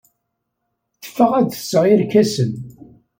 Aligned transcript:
Teffeɣ 1.01 1.31
ad 1.39 1.45
d-tseɣ 1.49 1.83
irkasen. 1.91 2.51